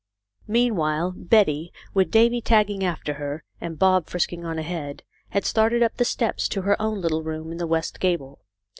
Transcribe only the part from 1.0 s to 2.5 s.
Betty, with Davy